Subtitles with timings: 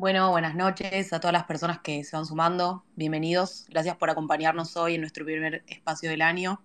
[0.00, 2.86] Bueno, buenas noches a todas las personas que se van sumando.
[2.96, 3.66] Bienvenidos.
[3.68, 6.62] Gracias por acompañarnos hoy en nuestro primer espacio del año.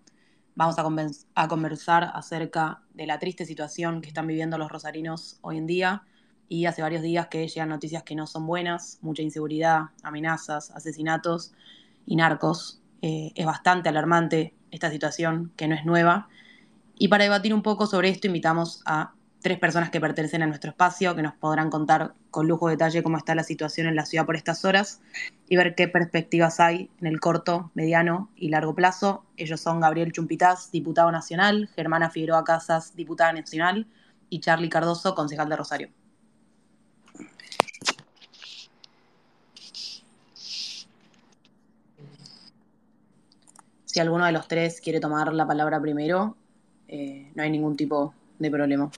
[0.55, 5.67] Vamos a, conversar acerca de la triste situación que están viviendo los rosarinos hoy en
[5.67, 6.03] día.
[6.47, 11.51] Y hace varios días que llegan noticias que no son buenas, mucha inseguridad, amenazas, asesinatos
[12.05, 12.81] y narcos.
[13.01, 16.29] Eh, es bastante alarmante esta situación que no es nueva.
[16.97, 19.14] Y para debatir un poco sobre esto, invitamos a
[19.45, 23.03] tres personas que pertenecen a nuestro espacio, que nos podrán contar con lujo de detalle
[23.03, 25.01] cómo está la situación en la ciudad por estas horas
[25.47, 29.23] y ver qué perspectivas hay en el corto, mediano y largo plazo.
[29.37, 33.85] Ellos son Gabriel Chumpitaz, diputado nacional, Germana Figueroa Casas, diputada nacional,
[34.31, 35.89] y Charlie Cardoso, concejal de Rosario.
[43.85, 46.35] Si alguno de los tres quiere tomar la palabra primero,
[46.87, 48.89] eh, no hay ningún tipo de problema.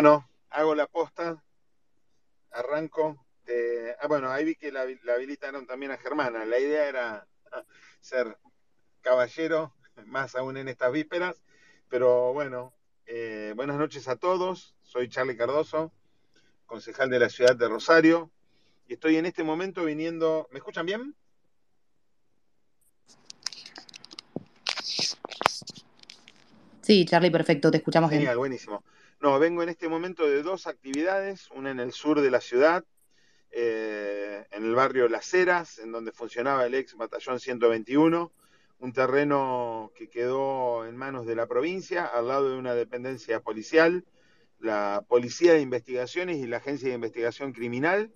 [0.00, 1.44] Bueno, hago la posta,
[2.52, 3.26] arranco.
[3.46, 6.46] eh, ah, bueno, ahí vi que la, la habilitaron también a Germana.
[6.46, 7.28] La idea era
[8.00, 8.38] ser
[9.02, 9.74] caballero,
[10.06, 11.42] más aún en estas vísperas.
[11.90, 12.72] Pero bueno,
[13.04, 14.74] eh, buenas noches a todos.
[14.80, 15.92] Soy Charlie Cardoso,
[16.64, 18.30] concejal de la ciudad de Rosario.
[18.88, 20.48] Y estoy en este momento viniendo.
[20.50, 21.14] ¿Me escuchan bien?
[26.80, 28.22] Sí, Charlie, perfecto, te escuchamos bien.
[28.22, 28.82] Genial, buenísimo.
[29.20, 32.86] No, vengo en este momento de dos actividades, una en el sur de la ciudad,
[33.50, 38.32] eh, en el barrio Las Heras, en donde funcionaba el ex batallón 121,
[38.78, 44.06] un terreno que quedó en manos de la provincia, al lado de una dependencia policial,
[44.58, 48.10] la Policía de Investigaciones y la Agencia de Investigación Criminal.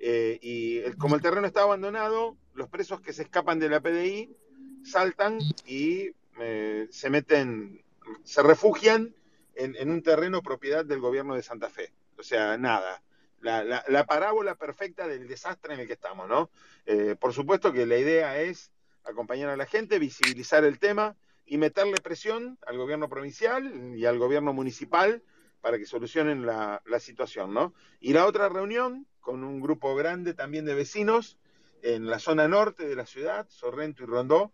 [0.00, 4.36] Eh, y como el terreno está abandonado, los presos que se escapan de la PDI
[4.82, 6.10] saltan y
[6.40, 7.84] eh, se meten,
[8.24, 9.14] se refugian
[9.56, 11.92] en, un terreno propiedad del gobierno de Santa Fe.
[12.18, 13.02] O sea, nada.
[13.40, 16.50] La, la- la parábola perfecta del desastre en el que estamos, ¿no?
[16.86, 18.72] Eh, por supuesto que la idea es
[19.04, 24.18] acompañar a la gente, visibilizar el tema y meterle presión al gobierno provincial y al
[24.18, 25.22] gobierno municipal
[25.60, 27.74] para que solucionen la, la situación, ¿no?
[28.00, 31.38] Y la otra reunión con un grupo grande también de vecinos
[31.82, 34.52] en la zona norte de la ciudad, Sorrento y Rondó,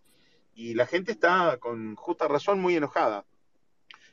[0.55, 3.25] y la gente está con justa razón muy enojada.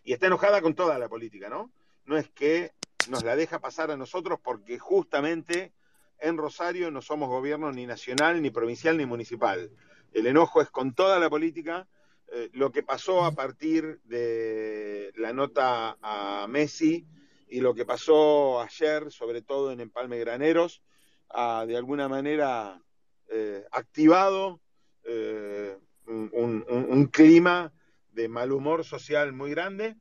[0.07, 1.69] Y está enojada con toda la política, ¿no?
[2.05, 2.71] No es que
[3.09, 5.73] nos la deja pasar a nosotros porque justamente
[6.21, 9.69] en Rosario no somos gobierno ni nacional, ni provincial, ni municipal.
[10.13, 11.89] El enojo es con toda la política.
[12.31, 17.05] Eh, lo que pasó a partir de la nota a Messi
[17.49, 20.81] y lo que pasó ayer, sobre todo en Empalme Graneros,
[21.27, 22.81] ha de alguna manera
[23.27, 24.61] eh, activado
[25.03, 27.73] eh, un, clima
[28.17, 29.95] de mal humor social muy grande,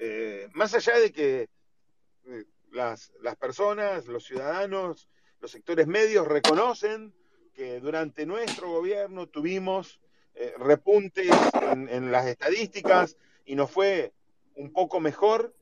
[0.00, 1.48] eh, más allá de que
[2.26, 5.08] eh, las, las personas, los ciudadanos,
[5.40, 7.14] los sectores medios reconocen
[7.54, 10.00] que durante nuestro gobierno tuvimos
[10.34, 11.30] eh, repuntes
[11.70, 14.12] en, las estadísticas y nos fue
[14.56, 15.54] un poco mejor,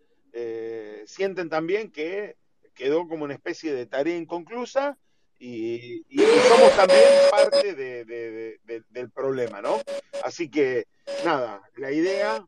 [1.06, 2.36] sienten también que
[2.74, 4.96] quedó como una especie de tarea inconclusa
[5.40, 6.04] y,
[6.48, 9.80] somos también parte de- de- de- de- del problema, ¿no?
[10.22, 10.86] Así que,
[11.24, 12.46] nada, la idea,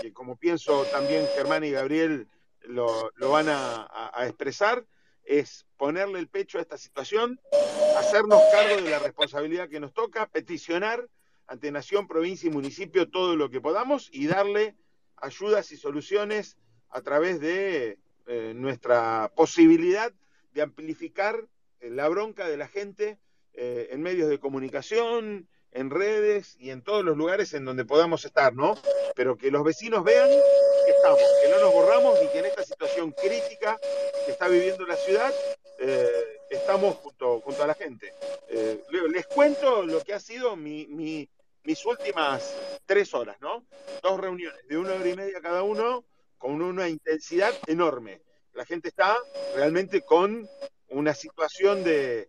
[0.00, 2.28] que como pienso también Germán y Gabriel
[2.62, 4.84] lo, van a expresar,
[5.24, 7.40] es ponerle el pecho a esta situación,
[7.96, 11.08] hacernos cargo de la responsabilidad que nos toca, peticionar
[11.46, 14.76] ante nación, provincia y municipio todo lo que podamos y darle
[15.16, 16.56] ayudas y soluciones
[16.88, 20.12] a través de eh, nuestra posibilidad
[20.52, 21.48] de amplificar
[21.80, 23.18] eh, la bronca de la gente
[23.52, 28.24] eh, en medios de comunicación, en redes y en todos los lugares en donde podamos
[28.24, 28.76] estar, ¿no?
[29.14, 32.64] Pero que los vecinos vean que estamos, que no nos borramos y que en esta
[32.64, 33.78] situación crítica
[34.26, 35.32] que está viviendo la ciudad
[35.78, 36.10] eh,
[36.50, 38.12] estamos junto, junto a la gente.
[38.48, 40.86] Eh, le- les cuento lo que ha sido mi-
[41.64, 42.54] mis últimas
[42.86, 43.64] tres horas, ¿no?
[44.02, 46.04] Dos reuniones de una hora y media cada uno
[46.38, 48.22] con una intensidad enorme.
[48.54, 49.16] La gente está
[49.54, 50.48] realmente con
[50.88, 52.28] una situación de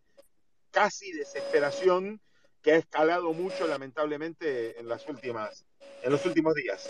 [0.70, 2.22] casi desesperación
[2.62, 5.66] que ha escalado mucho lamentablemente en las últimas
[6.04, 6.90] en los últimos días.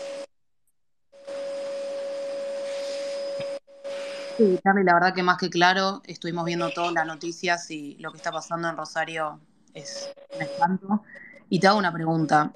[4.36, 8.10] Sí, Charlie, la verdad que más que claro, estuvimos viendo todas las noticias y lo
[8.10, 9.40] que está pasando en Rosario
[9.74, 11.04] es un espanto.
[11.50, 12.52] Y te hago una pregunta.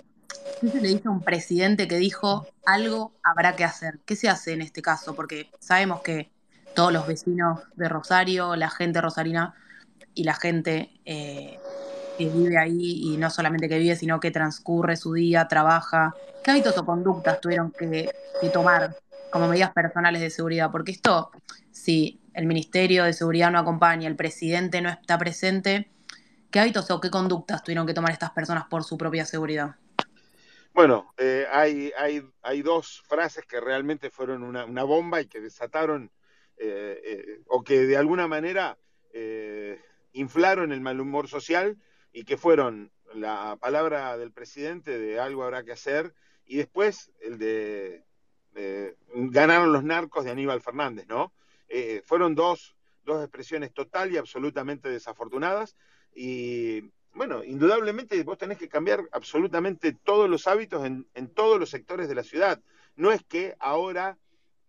[0.61, 4.01] ¿qué se le dice a un presidente que dijo algo habrá que hacer?
[4.05, 5.15] ¿Qué se hace en este caso?
[5.15, 6.31] Porque sabemos que
[6.75, 9.55] todos los vecinos de Rosario, la gente rosarina
[10.15, 11.59] y la gente eh,
[12.17, 16.51] que vive ahí, y no solamente que vive, sino que transcurre su día, trabaja, ¿qué
[16.53, 18.11] hábitos o conductas tuvieron que,
[18.53, 18.97] tomar
[19.31, 20.71] como medidas personales de seguridad?
[20.71, 21.31] Porque esto,
[21.71, 25.91] si el Ministerio de Seguridad no acompaña, el presidente no está presente,
[26.51, 29.77] ¿qué hábitos o qué conductas tuvieron que tomar estas personas por su propia seguridad?
[30.77, 35.41] Bueno, eh, hay, hay, hay, dos frases que realmente fueron una, una bomba y que
[35.41, 36.11] desataron
[36.59, 38.77] eh, eh, o que de alguna manera
[40.13, 41.79] inflaron el mal humor social
[42.17, 46.15] y que fueron la palabra del presidente de algo habrá que hacer
[46.47, 48.03] y después el de
[49.13, 51.31] ganaron los narcos de Aníbal Fernández, ¿no?
[52.05, 52.75] fueron dos,
[53.05, 55.77] dos expresiones total y absolutamente desafortunadas
[56.15, 62.09] y bueno, indudablemente vos tenés que cambiar absolutamente todos los hábitos en, todos los sectores
[62.09, 62.63] de la ciudad.
[62.95, 64.17] No es que ahora,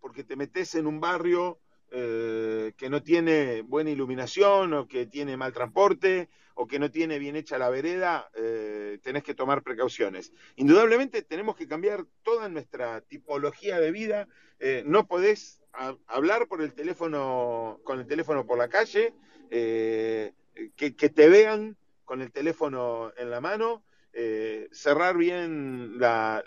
[0.01, 1.59] porque te metes en un barrio
[1.91, 7.17] eh, que no tiene buena iluminación o que tiene mal transporte o que no tiene
[7.17, 10.33] bien hecha la vereda, eh, tenés que tomar precauciones.
[10.55, 14.27] Indudablemente tenemos que cambiar toda nuestra tipología de vida.
[14.59, 15.61] Eh, no podés
[16.07, 19.13] hablar por el teléfono, con el teléfono por la calle,
[19.49, 20.33] que,
[20.75, 23.83] que te vean con el teléfono en la mano,
[24.19, 26.41] eh, cerrar bien la,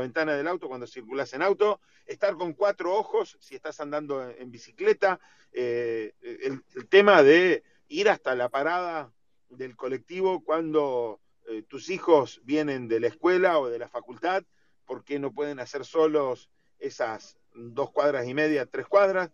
[0.00, 4.52] ventana del auto cuando circulas en auto, estar con cuatro ojos si estás andando en,
[4.52, 5.18] bicicleta,
[5.50, 9.12] eh, el, tema de ir hasta la parada
[9.48, 14.44] del colectivo cuando eh, tus hijos vienen de la escuela o de la facultad,
[14.84, 16.48] porque no pueden hacer solos
[16.78, 19.32] esas dos cuadras y media, tres cuadras,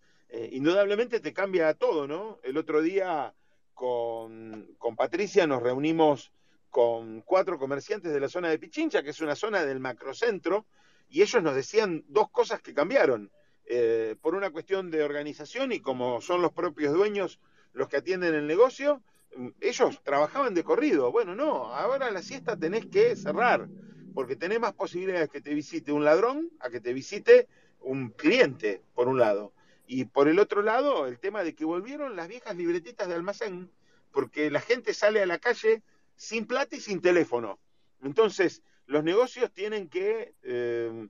[0.50, 2.38] indudablemente te cambia todo, ¿no?
[2.42, 3.34] El otro día
[3.74, 6.32] con, Patricia nos reunimos
[6.70, 10.66] con cuatro comerciantes de la zona de Pichincha, que es una zona del macrocentro,
[11.08, 13.30] y ellos nos decían dos cosas que cambiaron.
[13.66, 17.38] Eh, por una cuestión de organización y como son los propios dueños
[17.72, 19.00] los que atienden el negocio,
[19.60, 21.12] ellos trabajaban de corrido.
[21.12, 23.68] Bueno, no, ahora a la siesta tenés que cerrar,
[24.14, 27.46] porque tenés más posibilidades que te visite un ladrón a que te visite
[27.80, 29.52] un cliente, por un lado.
[29.86, 33.70] Y por el otro lado, el tema de que volvieron las viejas libretitas de almacén,
[34.12, 35.82] porque la gente sale a la calle
[36.20, 37.58] sin plata y sin teléfono.
[38.02, 41.08] Entonces, los negocios tienen que eh,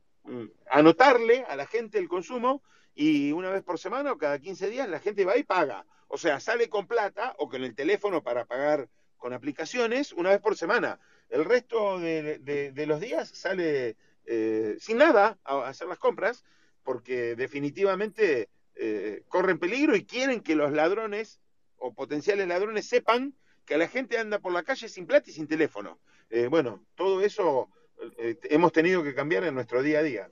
[0.70, 2.62] anotarle a la gente el consumo
[2.94, 5.84] y una vez por semana o cada 15 días la gente va y paga.
[6.06, 10.40] O sea, sale con plata o con el teléfono para pagar con aplicaciones una vez
[10.40, 11.00] por semana.
[11.28, 13.96] El resto de, los días sale
[14.26, 16.44] eh, sin nada a hacer las compras
[16.84, 21.40] porque definitivamente eh, corren peligro y quieren que los ladrones
[21.78, 23.34] o potenciales ladrones sepan
[23.70, 26.00] que la gente anda por la calle sin plata y sin teléfono.
[26.28, 27.68] Eh, bueno, todo eso
[28.18, 30.28] eh, hemos tenido que cambiar en nuestro día a día.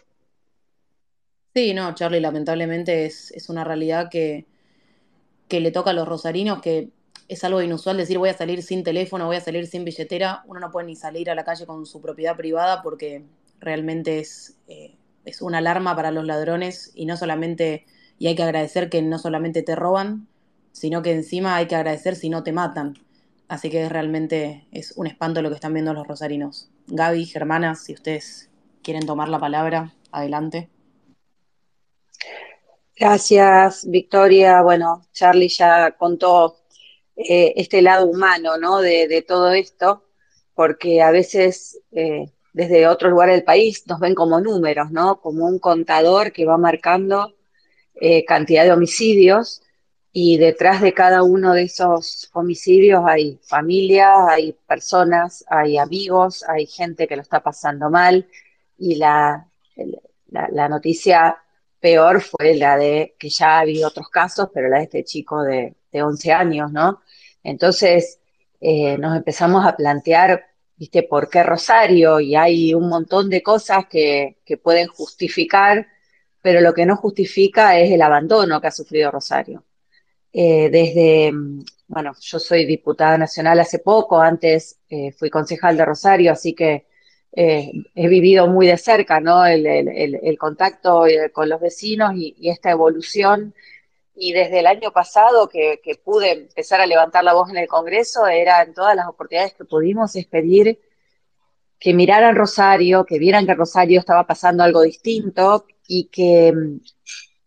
[1.55, 4.45] Sí, no, Charlie, lamentablemente es, una realidad que,
[5.47, 6.89] que le toca a los rosarinos, que
[7.29, 10.43] es algo inusual decir voy a salir sin teléfono, voy a salir sin billetera.
[10.47, 13.23] Uno no puede ni salir a la calle con su propiedad privada porque
[13.61, 14.59] realmente es,
[15.25, 17.87] es una alarma para los ladrones y no solamente
[18.19, 20.27] y hay que agradecer que no solamente te roban,
[20.73, 22.95] sino que encima hay que agradecer si no te matan.
[23.49, 26.71] Así que realmente es un espanto lo que están viendo los rosarinos.
[26.87, 28.51] Gaby, Germana, si ustedes
[28.83, 30.69] quieren tomar la palabra, adelante.
[32.95, 34.61] Gracias, Victoria.
[34.61, 36.59] Bueno, Charlie ya contó
[37.17, 38.81] eh, este lado humano, ¿no?
[38.81, 40.05] De, todo esto,
[40.55, 45.21] porque a veces eh, desde otro lugar del país nos ven como números, ¿no?
[45.21, 47.35] Como un contador que va marcando
[47.95, 49.63] eh, cantidad de homicidios
[50.13, 56.67] y detrás de cada uno de esos homicidios hay familia, hay personas, hay amigos, hay
[56.67, 58.27] gente que lo está pasando mal
[58.79, 59.49] y la,
[60.29, 61.37] la, noticia
[61.81, 65.43] peor fue la de que ya ha habido otros casos, pero la de este chico
[65.43, 67.03] de, de 11 años, ¿no?
[67.43, 68.21] Entonces
[68.61, 70.47] eh, nos empezamos a plantear,
[70.77, 71.03] ¿viste?
[71.05, 72.21] ¿Por qué Rosario?
[72.21, 75.87] Y hay un montón de cosas que, que pueden justificar
[76.43, 79.65] pero lo que no justifica es el abandono que ha sufrido Rosario.
[80.41, 85.85] Eh, desde, mm, bueno, yo soy diputada nacional hace poco, antes eh, fui concejal de
[85.85, 86.87] Rosario, así que
[87.33, 89.45] eh, he vivido muy de cerca ¿no?
[89.45, 93.53] el, contacto con los vecinos y, esta evolución.
[94.15, 98.29] Y desde el año pasado que, pude empezar a levantar la voz en el Congreso,
[98.29, 100.79] era en todas las oportunidades que pudimos es pedir
[101.81, 106.53] que miraran Rosario, que vieran que Rosario estaba pasando algo distinto, y que,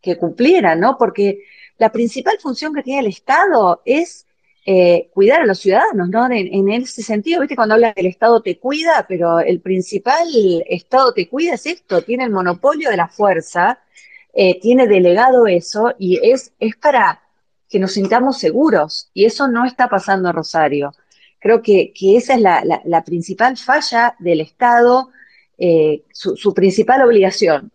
[0.01, 0.97] que cumplieran, ¿no?
[0.97, 1.39] Porque
[1.81, 4.27] la principal función que tiene el Estado es
[4.67, 6.29] eh, cuidar a los ciudadanos, ¿no?
[6.29, 10.27] En, ese sentido, viste, cuando habla del Estado te cuida, pero el principal
[10.69, 13.79] Estado te cuida es esto, tiene el monopolio de la fuerza,
[14.31, 17.23] eh, tiene delegado eso y es, es para
[17.67, 20.93] que nos sintamos seguros y eso no está pasando en Rosario.
[21.39, 25.09] Creo que, esa es la, principal falla del Estado,
[25.57, 27.71] eh, su, principal obligación.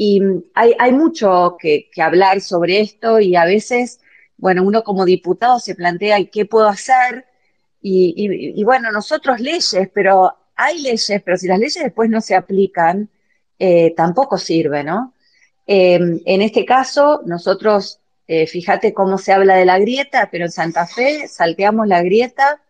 [0.00, 0.22] Y
[0.54, 3.98] hay, mucho que, hablar sobre esto y a veces
[4.36, 7.26] bueno, uno como diputado se plantea, ¿y qué puedo hacer?
[7.82, 13.10] Y, bueno, nosotros leyes, pero hay leyes, pero si las leyes después no se aplican,
[13.58, 15.14] eh, tampoco sirve, ¿no?
[15.66, 20.52] Em, en este caso, nosotros, eh, fíjate cómo se habla de la grieta, pero en
[20.52, 22.62] Santa Fe salteamos la grieta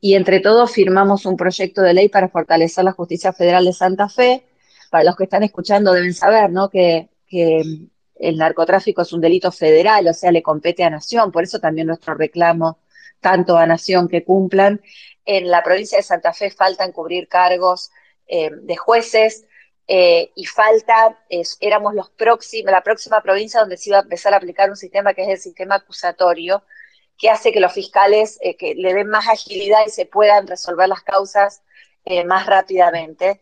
[0.00, 4.08] y entre todos firmamos un proyecto de ley para fortalecer la justicia federal de Santa
[4.08, 4.44] Fe.
[4.90, 6.68] Para los que están escuchando deben saber, ¿no?
[6.68, 11.58] Que, el narcotráfico es un delito federal, o sea, le compete a Nación, por eso
[11.58, 12.78] también nuestro reclamo
[13.20, 14.82] tanto a Nación que cumplan.
[15.24, 17.90] En la provincia de Santa Fe faltan cubrir cargos
[18.26, 19.46] eh, de jueces
[19.86, 21.18] eh, y falta,
[21.60, 25.14] éramos los próximos, la próxima provincia donde se iba a empezar a aplicar un sistema
[25.14, 26.64] que es el sistema acusatorio,
[27.16, 30.88] que hace que los fiscales eh, que le den más agilidad y se puedan resolver
[30.88, 31.62] las causas
[32.26, 33.40] más rápidamente.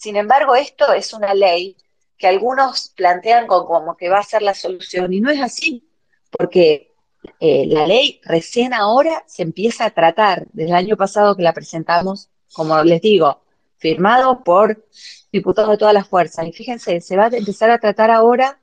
[0.00, 1.76] Sin embargo, esto es una ley
[2.16, 5.86] que algunos plantean como que va a ser la solución, y no es así,
[6.30, 6.94] porque
[7.38, 11.52] eh, la ley recién ahora se empieza a tratar, desde el año pasado que la
[11.52, 13.42] presentamos, como les digo,
[13.76, 14.86] firmado por
[15.30, 18.58] diputados de todas las fuerzas, y fíjense, se va a empezar a tratar ahora,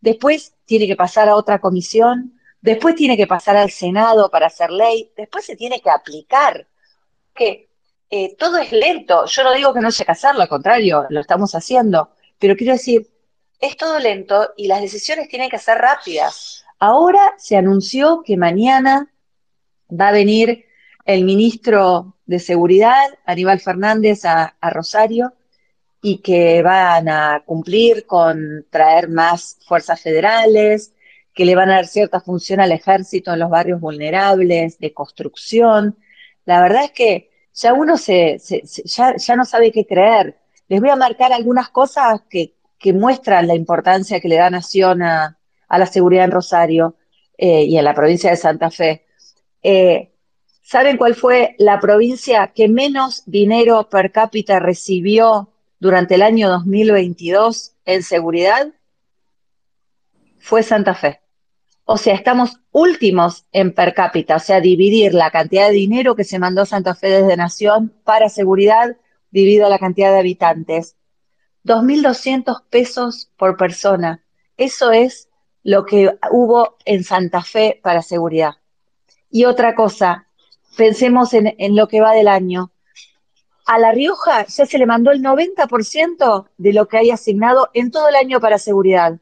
[0.00, 4.70] después tiene que pasar a otra comisión, después tiene que pasar al Senado para hacer
[4.70, 6.66] ley, después se tiene que aplicar,
[7.34, 7.71] que
[8.14, 11.20] eh, todo es lento, yo no digo que no se que hacerlo, al contrario, lo
[11.20, 13.08] estamos haciendo, pero quiero decir,
[13.58, 16.62] es todo lento y las decisiones tienen que ser rápidas.
[16.78, 19.10] Ahora se anunció que mañana
[19.90, 20.66] va a venir
[21.06, 25.32] el ministro de Seguridad, Aníbal Fernández, a, Rosario
[26.02, 30.92] y que van a cumplir con traer más fuerzas federales,
[31.32, 35.96] que le van a dar cierta función al ejército en los barrios vulnerables, de construcción.
[36.44, 37.31] La verdad es que
[37.62, 38.38] ya uno se,
[38.84, 40.36] ya, ya, no sabe qué creer.
[40.68, 42.54] Les voy a marcar algunas cosas que,
[42.92, 45.38] muestran la importancia que le da Nación a,
[45.68, 46.96] la seguridad en Rosario
[47.38, 49.06] eh, y en la provincia de Santa Fe.
[49.62, 50.10] Eh,
[50.62, 57.74] ¿Saben cuál fue la provincia que menos dinero per cápita recibió durante el año 2022
[57.84, 58.68] en seguridad?
[60.40, 61.21] Fue Santa Fe.
[61.84, 66.24] O sea, estamos últimos en per cápita, o sea, dividir la cantidad de dinero que
[66.24, 68.96] se mandó Santa Fe desde Nación para seguridad
[69.30, 70.96] dividido la cantidad de habitantes.
[71.64, 74.22] 2.200 pesos por persona.
[74.56, 75.28] Eso es
[75.64, 78.54] lo que hubo en Santa Fe para seguridad.
[79.30, 80.26] Y otra cosa,
[80.76, 82.72] pensemos en, en lo que va del año.
[83.66, 87.90] A La Rioja ya se le mandó el 90% de lo que hay asignado en
[87.90, 89.18] todo el año para seguridad.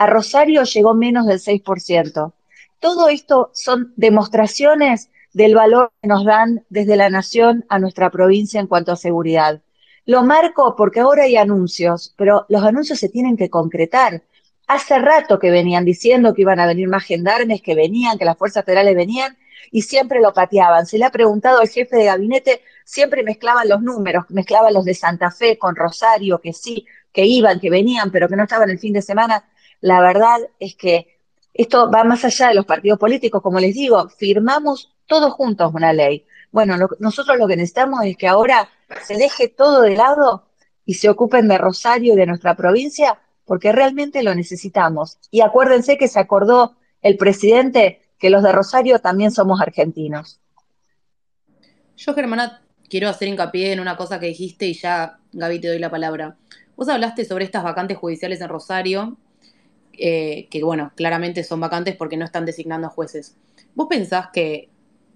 [0.00, 2.32] A Rosario llegó menos del 6%.
[2.78, 8.58] Todo esto son demostraciones del valor que nos dan desde la nación a nuestra provincia
[8.60, 9.60] en cuanto a seguridad.
[10.06, 14.22] Lo marco porque ahora hay anuncios, pero los anuncios se tienen que concretar.
[14.66, 18.38] Hace rato que venían diciendo que iban a venir más gendarmes, que venían, que las
[18.38, 19.36] fuerzas federales venían,
[19.70, 20.86] y siempre lo pateaban.
[20.86, 24.94] Se le ha preguntado al jefe de gabinete, siempre mezclaban los números, mezclaban los de
[24.94, 28.78] Santa Fe con Rosario, que sí, que iban, que venían, pero que no estaban el
[28.78, 29.44] fin de semana.
[29.80, 31.18] La verdad es que
[31.54, 35.92] esto va más allá de los partidos políticos, como les digo, firmamos todos juntos una
[35.92, 36.24] ley.
[36.52, 38.68] Bueno, nosotros lo que necesitamos es que ahora
[39.02, 40.46] se deje todo de lado
[40.84, 45.18] y se ocupen de Rosario y de nuestra provincia, porque realmente lo necesitamos.
[45.30, 50.40] Y acuérdense que se acordó el presidente que los de Rosario también somos argentinos.
[51.96, 55.78] Yo, Germana, quiero hacer hincapié en una cosa que dijiste y ya, Gaby, te doy
[55.78, 56.36] la palabra.
[56.76, 59.18] Vos hablaste sobre estas vacantes judiciales en Rosario,
[59.92, 63.36] eh, que bueno, claramente son vacantes porque no están designando jueces.
[63.74, 64.70] ¿Vos pensás que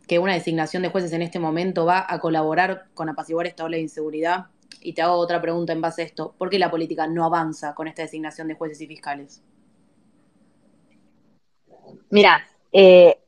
[0.07, 3.76] que una designación de jueces en este momento va a colaborar con apaciguar esta ola
[3.76, 4.47] de inseguridad?
[4.81, 6.35] Y te hago otra pregunta en base a esto.
[6.37, 9.43] ¿Por qué la política no avanza con esta designación de jueces y fiscales?
[12.11, 13.19] Mira, eh,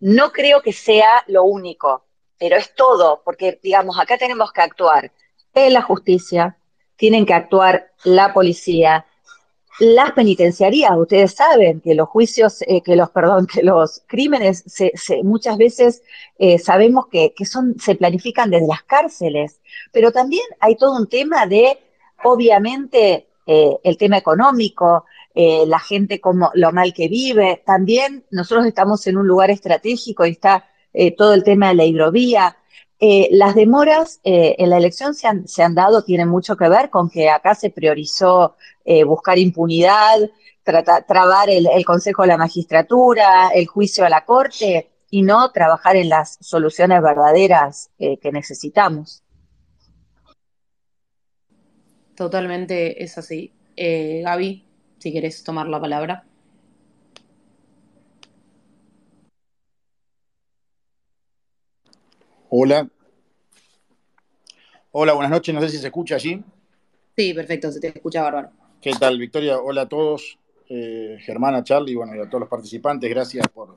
[0.00, 2.04] no creo que sea lo único,
[2.38, 5.12] pero es todo, porque digamos, acá tenemos que actuar
[5.52, 6.56] en la justicia,
[6.96, 9.06] tienen que actuar la policía,
[9.78, 14.92] las penitenciarías, ustedes saben que los juicios, eh, que los, perdón, que los crímenes se,
[15.22, 16.02] muchas veces
[16.38, 19.60] eh, sabemos que, son, se planifican desde las cárceles,
[19.92, 21.78] pero también hay todo un tema de,
[22.24, 25.04] obviamente, eh, el tema económico,
[25.34, 30.30] la gente como lo mal que vive, también nosotros estamos en un lugar estratégico y
[30.30, 32.56] está eh, todo el tema de la hidrovía.
[33.00, 36.68] Eh, las demoras eh, en la elección se han, se han, dado, tienen mucho que
[36.68, 38.56] ver con que acá se priorizó
[39.06, 40.18] buscar impunidad,
[40.64, 46.08] trabar el, Consejo de la Magistratura, el juicio a la Corte y no trabajar en
[46.08, 49.22] las soluciones verdaderas que necesitamos.
[52.18, 53.52] Totalmente es así.
[53.76, 54.66] Eh, Gaby,
[54.98, 56.24] si querés tomar la palabra.
[62.50, 62.88] Hola.
[64.92, 65.54] Hola, buenas noches.
[65.54, 66.42] No sé si se escucha allí.
[67.16, 68.50] Sí, perfecto, se te escucha bárbaro.
[68.80, 69.58] ¿Qué tal, Victoria?
[69.58, 70.38] Hola a todos.
[70.68, 73.76] Eh, Germana, Charlie, bueno, y a todos los participantes, gracias por,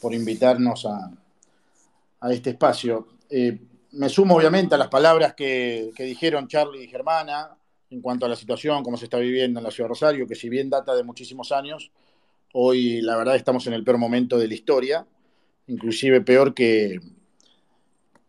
[0.00, 1.10] por invitarnos a,
[2.20, 3.08] a este espacio.
[3.28, 3.58] Eh,
[3.92, 7.56] me sumo obviamente a las palabras que, dijeron Charlie y Germana
[7.90, 10.36] en cuanto a la situación, cómo se está viviendo en la ciudad de Rosario, que
[10.36, 11.90] si bien data de muchísimos años,
[12.52, 15.04] hoy la verdad estamos en el peor momento de la historia,
[15.66, 17.00] inclusive peor que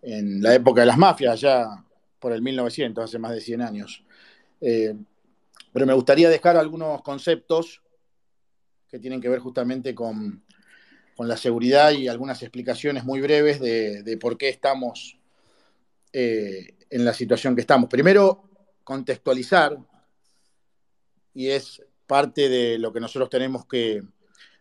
[0.01, 1.85] en la época de las mafias, ya
[2.19, 4.03] por el 1900, hace más de 100 años.
[4.59, 4.95] Eh,
[5.73, 7.81] pero me gustaría dejar algunos conceptos
[8.87, 10.43] que tienen que ver justamente con,
[11.17, 15.19] la seguridad y algunas explicaciones muy breves de, de por qué estamos
[16.11, 17.87] eh, en la situación que estamos.
[17.87, 18.49] Primero,
[18.83, 19.77] contextualizar,
[21.33, 24.01] y es parte de lo que nosotros tenemos que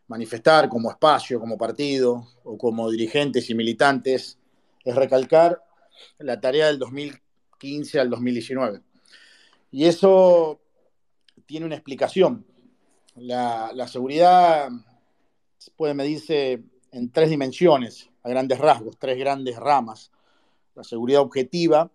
[0.06, 4.39] manifestar como espacio, como partido o como dirigentes y militantes,
[4.84, 5.62] es recalcar
[6.18, 8.80] la tarea del 2015 al 2019.
[9.72, 10.60] Y eso
[11.46, 12.46] tiene una explicación.
[13.16, 14.70] La, la seguridad
[15.76, 20.10] puede medirse en tres dimensiones, a grandes rasgos, tres grandes ramas
[20.74, 21.90] la seguridad objetiva,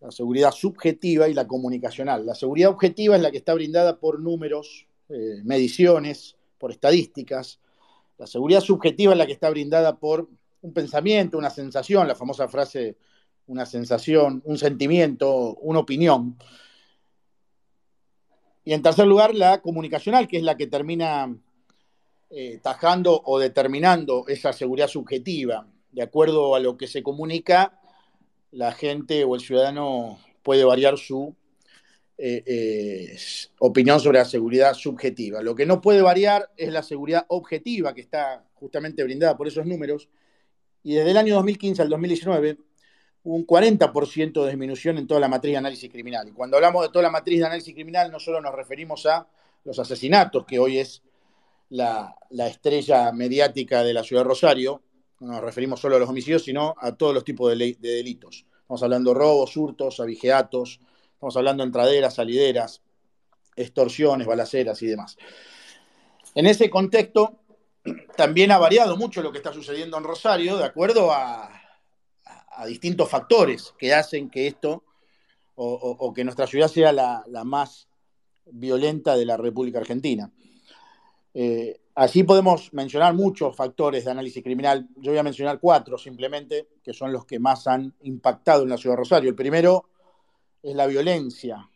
[0.00, 2.26] la seguridad subjetiva y la comunicacional.
[2.26, 7.60] La seguridad objetiva es la que está brindada por números, eh, mediciones, por estadísticas.
[8.18, 10.28] La seguridad subjetiva es la que está brindada por
[10.66, 12.96] un pensamiento, una sensación, la famosa frase,
[13.46, 16.36] una sensación, un sentimiento, una opinión.
[18.64, 21.32] Y en tercer lugar, la comunicacional, que es la que termina
[22.30, 25.68] eh, tajando o determinando esa seguridad subjetiva.
[25.92, 27.80] De acuerdo a lo que se comunica,
[28.50, 31.36] la gente o el ciudadano puede variar su
[32.18, 33.16] eh, eh,
[33.60, 35.42] opinión sobre la seguridad subjetiva.
[35.42, 39.64] Lo que no puede variar es la seguridad objetiva que está justamente brindada por esos
[39.64, 40.08] números.
[40.86, 42.58] Y desde el año 2015 al 2019
[43.24, 46.28] hubo un 40% de disminución en toda la matriz de análisis criminal.
[46.28, 49.26] Y cuando hablamos de toda la matriz de análisis criminal, no solo nos referimos a
[49.64, 51.02] los asesinatos, que hoy es
[51.70, 54.80] la, la estrella mediática de la ciudad de Rosario,
[55.18, 58.46] no nos referimos solo a los homicidios, sino a todos los tipos de, delitos.
[58.60, 60.78] Estamos hablando de robos, hurtos, abigeatos,
[61.14, 62.80] estamos hablando de entraderas, salideras,
[63.56, 65.16] extorsiones, balaceras y demás.
[66.36, 67.40] En ese contexto,
[68.16, 71.50] también ha variado mucho lo que está sucediendo en Rosario, de acuerdo a,
[72.66, 74.82] distintos factores que hacen que esto
[75.56, 77.88] o, que nuestra ciudad sea la, más
[78.46, 80.30] violenta de la República Argentina.
[81.34, 84.86] Eh, Así podemos mencionar muchos factores de análisis criminal.
[84.96, 88.76] Yo voy a mencionar cuatro simplemente, que son los que más han impactado en la
[88.76, 89.30] ciudad de Rosario.
[89.30, 89.88] El primero
[90.62, 91.70] es la violencia.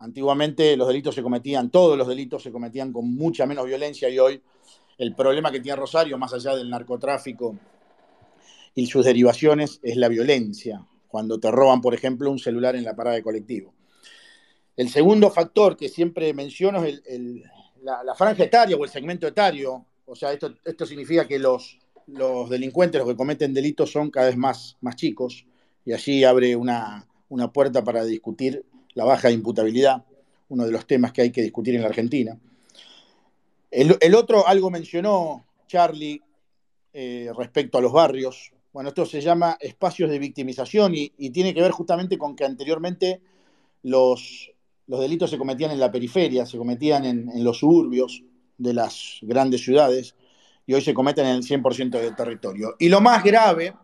[0.00, 4.18] Antiguamente los delitos se cometían, todos los delitos se cometían con mucha menos violencia y
[4.18, 4.42] hoy
[4.98, 7.56] el problema que tiene Rosario, más allá del narcotráfico
[8.74, 10.84] y sus derivaciones, es la violencia.
[11.08, 13.74] Cuando te roban, por ejemplo, un celular en la parada de colectivo.
[14.76, 17.44] El segundo factor que siempre menciono es el,
[17.82, 22.48] la, franja etaria o el segmento etario, o sea, esto, esto significa que los, los
[22.48, 25.46] delincuentes, los que cometen delitos, son cada vez más, más chicos,
[25.84, 27.06] y allí abre una,
[27.52, 30.04] puerta para discutir la baja imputabilidad,
[30.48, 32.38] uno de los temas que hay que discutir en la Argentina.
[33.72, 36.20] El, otro, algo mencionó Charlie
[36.92, 38.52] eh, respecto a los barrios.
[38.70, 43.22] Bueno, esto se llama espacios de victimización y, tiene que ver justamente con que anteriormente
[43.82, 44.52] los,
[44.86, 48.22] los delitos se cometían en la periferia, se cometían en, los suburbios
[48.58, 50.16] de las grandes ciudades
[50.66, 52.76] y hoy se cometen en el 100% del territorio.
[52.78, 53.74] Y lo más grave,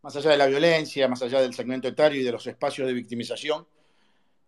[0.00, 2.94] más allá de la violencia, más allá del segmento etario y de los espacios de
[2.94, 3.66] victimización,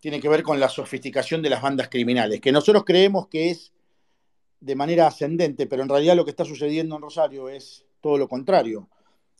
[0.00, 3.70] tiene que ver con la sofisticación de las bandas criminales, que nosotros creemos que es
[4.62, 8.28] de manera ascendente, pero en realidad lo que está sucediendo en Rosario es todo lo
[8.28, 8.88] contrario.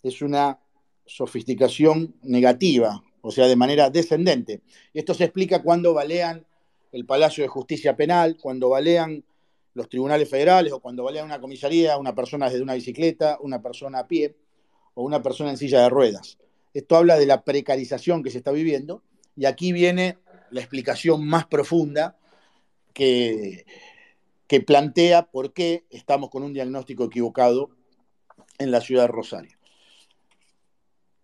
[0.03, 0.59] Es una
[1.07, 4.63] sofisticación negativa, o sea, de manera descendente.
[4.93, 6.45] Esto se explica cuando balean
[6.91, 9.25] el Palacio de Justicia Penal, cuando balean
[9.75, 14.01] los tribunales federales o cuando balean una comisaría, una persona desde una bicicleta, una persona
[14.01, 14.35] a pie
[14.95, 16.37] o una persona en silla de ruedas.
[16.75, 19.03] Esto habla de la precarización que se está viviendo
[19.37, 20.19] y aquí viene
[20.51, 22.19] la explicación más profunda
[22.93, 23.65] que,
[24.47, 27.71] que plantea por qué estamos con un diagnóstico equivocado
[28.59, 29.59] en la ciudad de Rosario.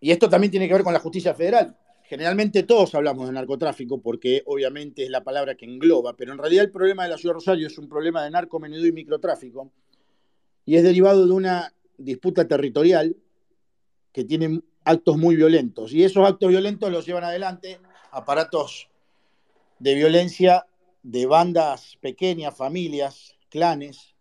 [0.01, 1.77] y esto también tiene que ver con la justicia federal.
[2.03, 6.63] Generalmente todos hablamos de narcotráfico porque obviamente es la palabra que engloba, pero en realidad
[6.63, 9.71] el problema de la ciudad de Rosario es un problema de narcomenudeo y microtráfico
[10.65, 13.15] y es derivado de una disputa territorial
[14.11, 15.93] que tiene actos muy violentos.
[15.93, 17.79] Y esos actos violentos los llevan adelante
[18.11, 18.89] aparatos
[19.77, 20.65] de violencia
[21.03, 24.15] de bandas pequeñas, familias, clanes,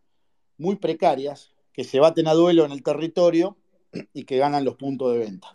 [0.56, 3.56] muy precarias, que se baten a duelo en el territorio
[4.12, 5.54] y que ganan los puntos de venta.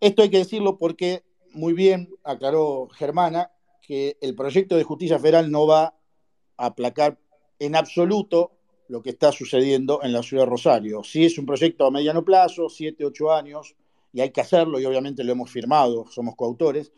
[0.00, 3.50] Esto hay que decirlo porque muy bien aclaró Germana
[3.82, 5.94] que el proyecto de justicia federal no va
[6.56, 7.18] a aplacar
[7.58, 8.52] en absoluto
[8.88, 11.04] lo que está sucediendo en la ciudad de Rosario.
[11.04, 13.76] Sí es un proyecto a mediano plazo, siete, ocho años,
[14.12, 16.92] y hay que hacerlo, y obviamente lo hemos firmado, somos coautores,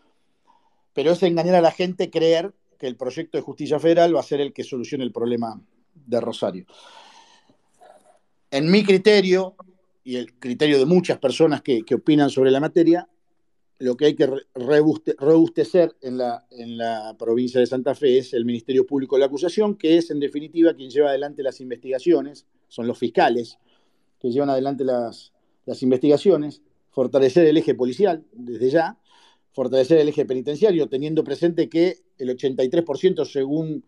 [0.94, 4.24] pero es engañar a la gente creer que el proyecto de justicia federal va a
[4.24, 5.60] ser el que solucione el problema
[5.94, 6.66] de Rosario.
[8.50, 9.54] En mi criterio,
[10.04, 13.08] y el criterio de muchas personas que, opinan sobre la materia,
[13.78, 19.16] lo que hay que robustecer en la, provincia de Santa Fe es el Ministerio Público
[19.16, 23.58] de la Acusación, que es en definitiva quien lleva adelante las investigaciones, son los fiscales
[24.20, 28.98] que llevan adelante las investigaciones, fortalecer el eje policial desde ya,
[29.52, 33.84] fortalecer el eje penitenciario, teniendo presente que el 83%, según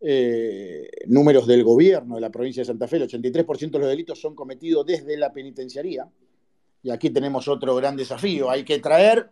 [0.00, 4.20] eh, números del gobierno de la provincia de Santa Fe, el 83% de los delitos
[4.20, 6.08] son cometidos desde la penitenciaría,
[6.82, 8.50] y aquí tenemos otro gran desafío.
[8.50, 9.30] Hay que traer,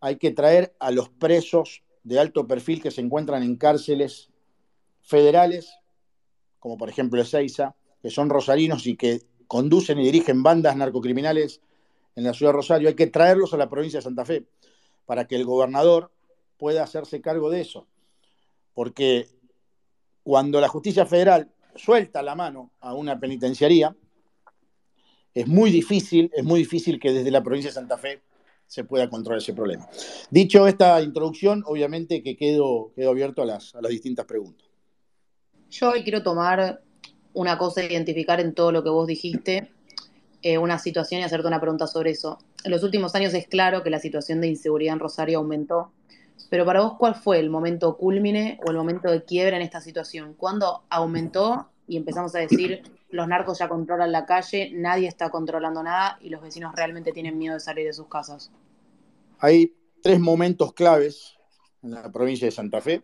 [0.00, 4.30] hay que traer a los presos de alto perfil que se encuentran en cárceles
[5.02, 5.72] federales,
[6.58, 11.60] como por ejemplo Ezeiza, que son rosarinos y que conducen y dirigen bandas narcocriminales
[12.16, 12.88] en la ciudad de Rosario.
[12.88, 14.46] Hay que traerlos a la provincia de Santa Fe
[15.04, 16.10] para que el gobernador
[16.56, 17.86] pueda hacerse cargo de eso.
[18.74, 19.28] Porque
[20.22, 23.94] cuando la justicia federal suelta la mano a una penitenciaría,
[25.34, 28.22] es muy difícil, es muy difícil que desde la provincia de Santa Fe
[28.66, 29.86] se pueda controlar ese problema.
[30.30, 34.66] Dicho esta introducción, obviamente que quedo, quedo abierto a las, a las distintas preguntas.
[35.70, 36.82] Yo hoy quiero tomar
[37.34, 39.70] una cosa, identificar en todo lo que vos dijiste,
[40.46, 42.38] eh, una situación y hacerte una pregunta sobre eso.
[42.62, 45.90] En los últimos años es claro que la situación de inseguridad en Rosario aumentó,
[46.50, 49.80] pero para vos, ¿cuál fue el momento culmine o el momento de quiebra en esta
[49.80, 50.34] situación?
[50.34, 55.82] ¿Cuándo aumentó y empezamos a decir los narcos ya controlan la calle, nadie está controlando
[55.82, 58.52] nada y los vecinos realmente tienen miedo de salir de sus casas.
[59.40, 61.34] Hay tres momentos claves
[61.82, 63.02] en la provincia de Santa Fe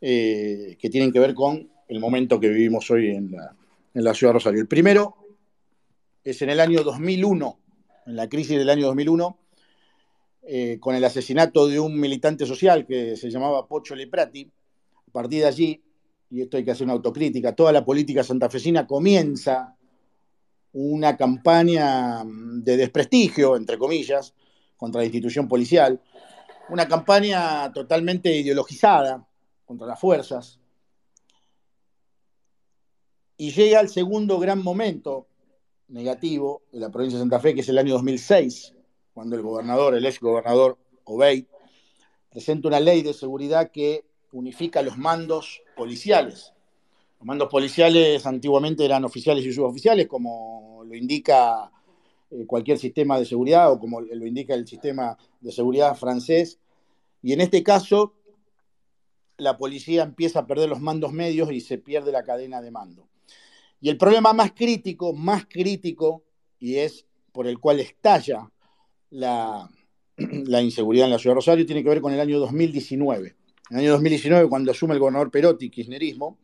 [0.00, 3.34] eh, que tienen que ver con el momento que vivimos hoy en
[3.92, 4.60] la, ciudad de Rosario.
[4.60, 5.25] El primero
[6.26, 7.60] es en el año 2001,
[8.06, 9.38] en la crisis del año 2001,
[10.42, 14.50] eh, con el asesinato de un militante social que se llamaba Pocho Leprati.
[15.06, 15.84] A partir de allí,
[16.30, 19.76] y esto hay que hacer una autocrítica, toda la política santafesina comienza
[20.72, 24.34] una campaña de desprestigio, entre comillas,
[24.76, 26.02] contra la institución policial,
[26.70, 29.24] una campaña totalmente ideologizada
[29.64, 30.58] contra las fuerzas.
[33.36, 35.28] Y llega el segundo gran momento
[35.88, 38.74] negativo de la provincia de Santa Fe, que es el año 2006,
[39.14, 41.46] cuando el gobernador, el ex gobernador Obey,
[42.30, 46.52] presenta una ley de seguridad que unifica los mandos policiales.
[47.18, 51.70] Los mandos policiales antiguamente eran oficiales y suboficiales, como lo indica
[52.30, 56.58] eh, cualquier sistema de seguridad o como lo indica el sistema de seguridad francés.
[57.22, 58.14] Y en este caso,
[59.38, 63.08] la policía empieza a perder los mandos medios y se pierde la cadena de mando.
[63.80, 66.24] Y el problema más crítico, más crítico,
[66.58, 68.50] y es por el cual estalla
[69.10, 69.68] la,
[70.62, 73.36] inseguridad en la ciudad de Rosario, tiene que ver con el año 2019
[73.70, 76.38] en el año 2019, cuando asume el gobernador Perotti, kirchnerismo,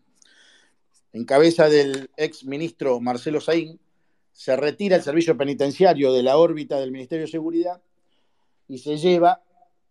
[1.12, 3.78] en cabeza del ex ministro Marcelo Saín,
[4.32, 7.82] se retira el servicio penitenciario de la órbita del Ministerio de Seguridad
[8.66, 9.42] y se lleva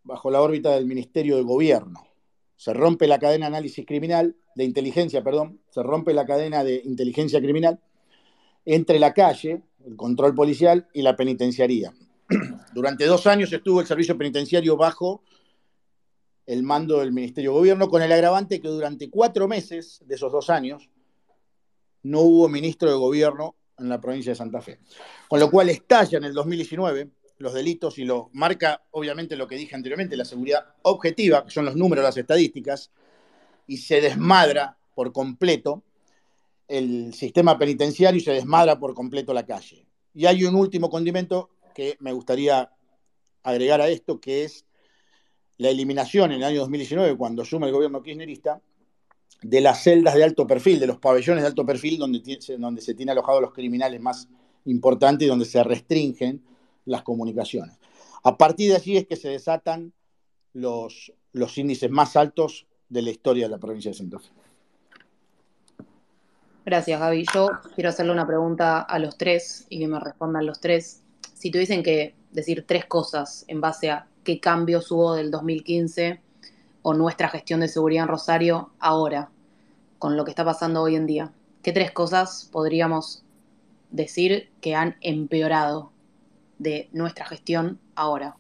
[0.04, 2.06] bajo la órbita del Ministerio de Gobierno.
[2.62, 6.80] Se rompe la cadena de análisis criminal, de inteligencia, perdón, se rompe la cadena de
[6.86, 7.80] inteligencia criminal
[8.66, 11.92] entre la calle, el control policial y la penitenciaría.
[12.76, 15.24] Durante dos años estuvo el servicio penitenciario bajo
[16.46, 20.32] el mando del Ministerio de Gobierno, con el agravante que durante cuatro meses de esos
[20.32, 20.88] dos años
[22.04, 24.78] no hubo ministro de Gobierno en la provincia de Santa Fe.
[25.28, 27.10] Con lo cual estalla en el 2019
[27.42, 31.66] los delitos y lo marca obviamente lo que dije anteriormente, la seguridad objetiva, que son
[31.66, 32.92] los números, las estadísticas,
[33.68, 35.84] y se desmadra por completo
[36.68, 39.86] el sistema penitenciario y se desmadra por completo la calle.
[40.14, 42.72] Y hay un último condimento que me gustaría
[43.44, 44.66] agregar a esto, que es
[45.58, 48.62] la eliminación en el año 2019, cuando asume el gobierno kirchnerista,
[49.42, 52.22] de las celdas de alto perfil, de los pabellones de alto perfil donde,
[52.58, 54.28] donde se tiene alojados los criminales más
[54.66, 56.44] importante y donde se restringen
[56.86, 57.78] las comunicaciones.
[58.24, 59.94] A partir de allí es que se desatan
[60.54, 64.30] los, los índices más altos de la historia de la provincia de Santa Fe.
[66.66, 67.26] Gracias, Gaby.
[67.34, 71.02] Yo quiero hacerle una pregunta a los tres y que me respondan los tres.
[71.34, 76.22] Si tuviesen que decir tres cosas en base a qué cambios hubo del 2015
[76.84, 79.32] o nuestra gestión de seguridad en Rosario ahora,
[79.98, 81.32] con lo que está pasando hoy en día,
[81.64, 83.24] ¿qué tres cosas podríamos
[83.90, 85.91] decir que han empeorado
[86.62, 88.38] de nuestra gestión ahora?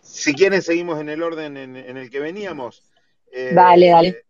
[0.00, 2.84] Si quieren, seguimos en el orden en, el que veníamos.
[3.32, 4.24] Eh, dale, dale.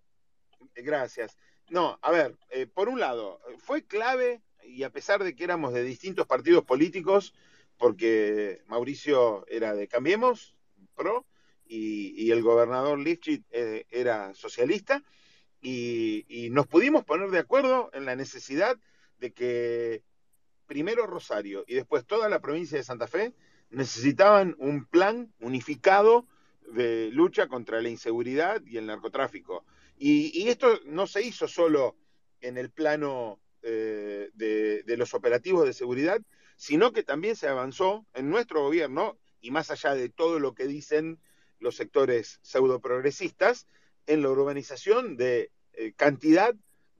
[0.76, 1.36] Gracias.
[1.68, 5.74] No, a ver, eh, por un lado, fue clave, y a pesar de que éramos
[5.74, 7.34] de distintos partidos políticos,
[7.76, 10.56] porque Mauricio era de Cambiemos,
[10.94, 11.26] PRO,
[11.66, 15.02] y, el gobernador Lifchit eh, era socialista,
[15.60, 18.78] y, y, nos pudimos poner de acuerdo en la necesidad
[19.24, 20.02] de que
[20.66, 23.32] primero Rosario y después toda la provincia de Santa Fe
[23.70, 26.26] necesitaban un plan unificado
[26.72, 29.64] de lucha contra la inseguridad y el narcotráfico.
[29.96, 31.96] Y, esto no se hizo solo
[32.40, 36.20] en el plano eh, de, los operativos de seguridad,
[36.56, 40.66] sino que también se avanzó en nuestro gobierno, y más allá de todo lo que
[40.66, 41.18] dicen
[41.60, 43.66] los sectores pseudo progresistas,
[44.06, 46.54] en la urbanización de eh, cantidad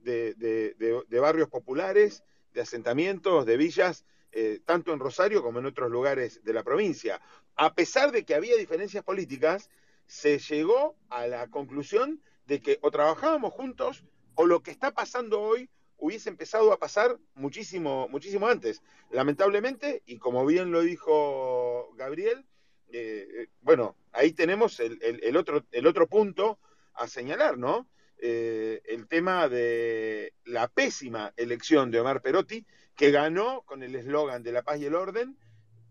[0.05, 4.05] de barrios populares, de asentamientos, de villas,
[4.37, 7.21] eh, tanto en Rosario como en otros lugares de la provincia.
[7.55, 9.69] A pesar de que había diferencias políticas,
[10.07, 14.03] se llegó a la conclusión de que o trabajábamos juntos
[14.35, 18.81] o lo que está pasando hoy hubiese empezado a pasar muchísimo, muchísimo antes.
[19.09, 22.45] Lamentablemente, y como bien lo dijo Gabriel,
[22.89, 26.59] eh, eh, bueno, ahí tenemos el, otro, el otro punto
[26.93, 27.87] a señalar, ¿no?
[28.25, 34.51] El tema de la pésima elección de Omar Perotti, que ganó con el eslogan de
[34.51, 35.37] la paz y el orden,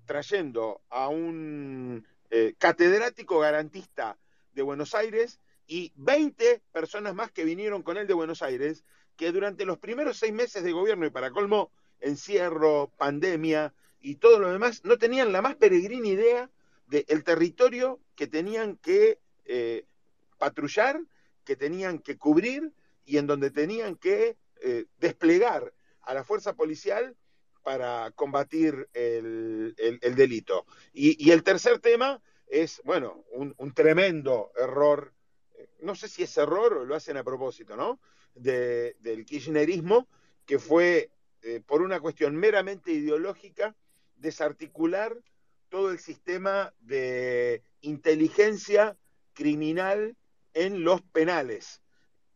[0.07, 4.19] trayendo a un eh, catedrático garantista
[4.53, 8.85] de Buenos Aires y 20 personas más que vinieron con él de Buenos Aires,
[9.17, 11.71] que durante los primeros seis meses de gobierno y para colmo,
[12.01, 16.51] encierro, pandemia y todo lo demás, no tenían la más peregrina idea
[16.87, 19.87] del territorio que tenían que eh,
[20.39, 21.01] patrullar,
[21.45, 22.73] que tenían que cubrir
[23.05, 27.17] y en donde tenían que eh, desplegar a la fuerza policial
[27.63, 29.75] para combatir el,
[30.17, 30.67] delito.
[30.93, 35.15] Y, el tercer tema es, bueno, un, tremendo error,
[35.81, 38.01] no sé si es error o lo hacen a propósito, ¿no?
[38.35, 40.09] del kirchnerismo,
[40.45, 41.11] que fue,
[41.43, 43.75] eh, por una cuestión meramente ideológica,
[44.17, 45.17] desarticular
[45.69, 48.97] todo el sistema de inteligencia
[49.33, 50.17] criminal
[50.55, 51.83] en los penales,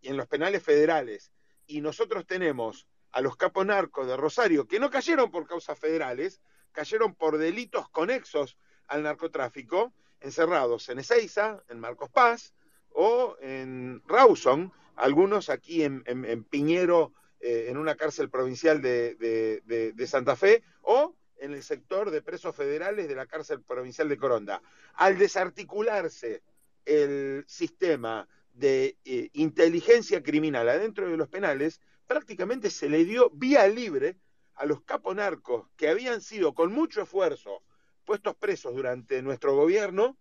[0.03, 1.33] en los penales federales.
[1.67, 6.41] Y nosotros tenemos a los capos narcos de Rosario, que no cayeron por causas federales,
[6.73, 12.55] cayeron por delitos conexos al narcotráfico, encerrados en Ezeiza, en Marcos Paz
[12.91, 16.03] o en Rawson, algunos aquí en,
[16.45, 22.57] Piñero, eh, en una cárcel provincial de, Santa Fe, o en el sector de presos
[22.57, 24.61] federales de la cárcel provincial de Coronda.
[24.95, 26.43] Al desarticularse
[26.89, 33.69] el sistema de eh, inteligencia criminal adentro de los penales, prácticamente se le dio vía
[33.69, 34.17] libre
[34.55, 37.63] a los caponarcos que habían sido con mucho esfuerzo
[38.05, 40.17] puestos presos durante nuestro gobierno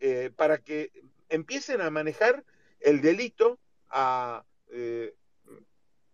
[0.00, 0.90] eh, para que
[1.28, 2.44] empiecen a manejar
[2.80, 3.60] el delito,
[3.90, 5.14] a eh,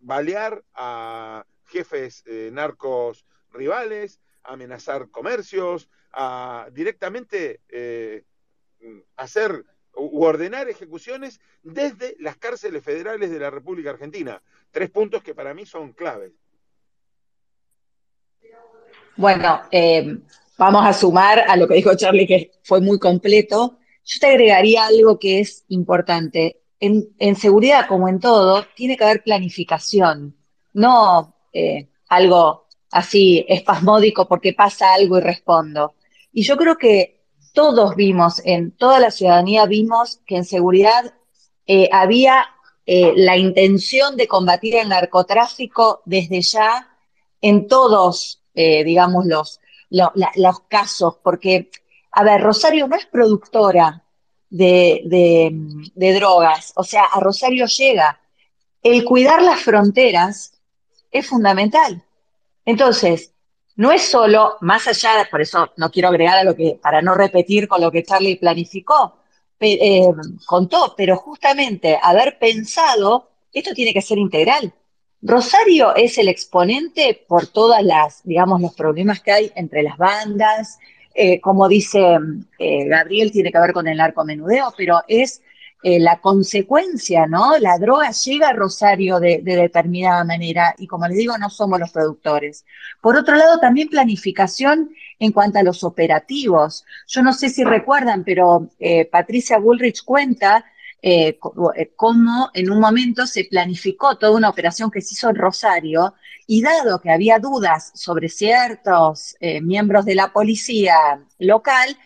[0.00, 7.60] balear a jefes narcos rivales, a amenazar comercios, a directamente
[9.16, 9.64] hacer
[9.94, 14.42] u ordenar ejecuciones desde las cárceles federales de la República Argentina.
[14.70, 16.32] Tres puntos que para mí son claves.
[19.16, 20.18] Bueno, eh,
[20.56, 23.78] vamos a sumar a lo que dijo Charlie, que fue muy completo.
[24.04, 26.60] Yo te agregaría algo que es importante.
[26.80, 30.34] En, seguridad, como en todo, tiene que haber planificación,
[30.72, 35.94] no eh, algo así espasmódico porque pasa algo y respondo.
[36.32, 37.21] Y yo creo que
[37.52, 41.14] todos vimos, en toda la ciudadanía vimos que en seguridad
[41.66, 42.46] eh, había
[42.86, 46.88] eh, la intención de combatir el narcotráfico desde ya
[47.40, 49.60] en todos, eh, digamos, los,
[49.90, 51.70] los, casos, porque,
[52.10, 54.04] a ver, Rosario no es productora
[54.48, 55.02] de,
[55.94, 58.20] de drogas, o sea, a Rosario llega.
[58.82, 60.60] El cuidar las fronteras
[61.10, 62.04] es fundamental.
[62.64, 63.31] Entonces,
[63.82, 67.16] no es solo, más allá, por eso no quiero agregar a lo que, para no
[67.16, 69.16] repetir con lo que Charlie planificó,
[69.58, 70.06] eh,
[70.46, 74.72] contó, pero justamente haber pensado, esto tiene que ser integral.
[75.20, 80.78] Rosario es el exponente por todas las, digamos, los problemas que hay entre las bandas.
[81.12, 82.18] Eh, como dice
[82.60, 85.42] eh, Gabriel, tiene que ver con el narcomenudeo, pero es
[85.82, 87.58] eh, la consecuencia, ¿no?
[87.58, 91.80] La droga llega a Rosario de, de, determinada manera y como les digo, no somos
[91.80, 92.64] los productores.
[93.00, 96.84] Por otro lado, también planificación en cuanto a los operativos.
[97.08, 98.70] Yo no sé si recuerdan, pero
[99.10, 100.64] Patricia Bullrich cuenta
[101.04, 101.36] eh,
[101.76, 106.14] eh, cómo en un momento se planificó toda una operación que se hizo en Rosario
[106.46, 110.94] y dado que había dudas sobre ciertos eh, miembros de la policía
[111.40, 111.96] local,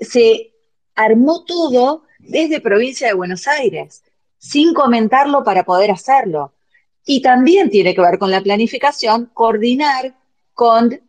[0.00, 0.54] se
[0.94, 4.04] armó todo desde provincia de Buenos Aires,
[4.38, 6.52] sin comentarlo para poder hacerlo.
[7.04, 10.14] Y también tiene que ver con la planificación, coordinar
[10.52, 11.00] con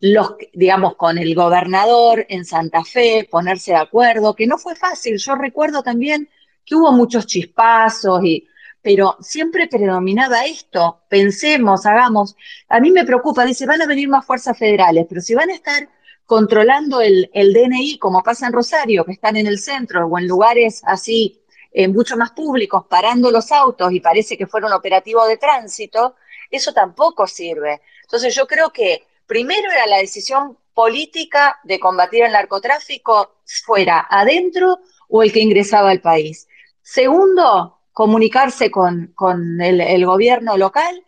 [0.00, 5.16] los, digamos, con el gobernador en Santa Fe, ponerse de acuerdo, que no fue fácil.
[5.18, 6.28] Yo recuerdo también
[6.64, 8.46] que hubo muchos chispazos, y,
[8.82, 12.36] pero siempre predominaba esto, pensemos, hagamos.
[12.68, 15.54] A mí me preocupa, dice, van a venir más fuerzas federales, pero si van a
[15.54, 15.88] estar
[16.26, 20.26] controlando el, el DNI, como pasa en Rosario, que están en el centro o en
[20.26, 21.40] lugares así
[21.72, 26.16] eh, mucho más públicos, parando los autos y parece que fueron operativos de tránsito,
[26.50, 27.82] eso tampoco sirve.
[28.02, 34.78] Entonces yo creo que primero era la decisión política de combatir el narcotráfico fuera adentro
[35.08, 36.48] o el que ingresaba al país.
[36.82, 39.14] Segundo, comunicarse con,
[39.60, 41.04] el, gobierno local.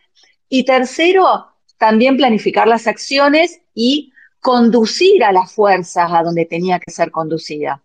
[0.48, 6.90] Y tercero, también planificar las acciones y conducir a las fuerzas a donde tenía que
[6.90, 7.82] ser conducida.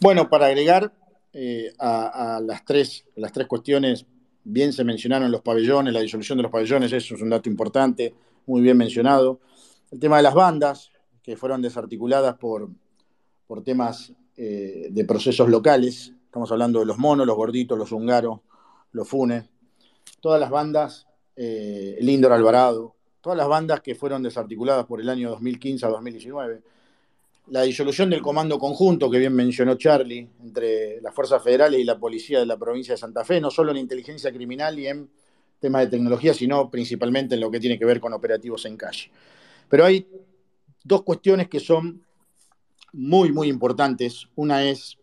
[0.00, 0.92] Bueno, para agregar
[1.34, 4.06] eh, a, las, tres, las tres cuestiones,
[4.42, 8.14] bien se mencionaron los pabellones, la disolución de los pabellones, eso es un dato importante,
[8.46, 9.40] muy bien mencionado.
[9.90, 10.90] El tema de las bandas,
[11.22, 12.70] que fueron desarticuladas por,
[13.46, 16.14] por temas eh, de procesos locales.
[16.30, 18.38] Estamos hablando de los monos, los gorditos, los húngaros,
[18.92, 19.50] los funes.
[20.20, 25.28] Todas las bandas, eh, Lindor Alvarado, todas las bandas que fueron desarticuladas por el año
[25.30, 26.62] 2015 a 2019.
[27.48, 31.98] La disolución del comando conjunto, que bien mencionó Charlie, entre las fuerzas federales y la
[31.98, 35.10] policía de la provincia de Santa Fe, no solo en inteligencia criminal y en
[35.58, 39.10] temas de tecnología, sino principalmente en lo que tiene que ver con operativos en calle.
[39.68, 40.06] Pero hay
[40.84, 42.04] dos cuestiones que son
[42.92, 44.28] muy, muy importantes.
[44.36, 44.99] Una es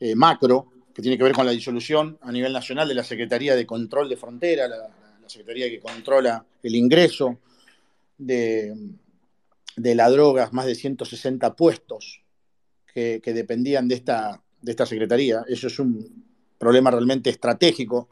[0.00, 3.54] eh, macro, que tiene que ver con la disolución a nivel nacional de la Secretaría
[3.54, 4.88] de Control de Frontera, la,
[5.26, 7.38] Secretaría que controla el ingreso
[8.18, 8.74] de,
[9.76, 12.22] de, la droga, más de 160 puestos
[12.92, 15.44] que, dependían de esta, de esta Secretaría.
[15.46, 16.24] Eso es un
[16.58, 18.08] problema realmente estratégico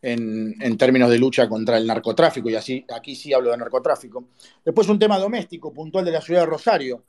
[0.00, 4.28] en, términos de lucha contra el narcotráfico, y así aquí sí hablo de narcotráfico.
[4.64, 7.02] Después un tema doméstico, puntual de la ciudad de Rosario.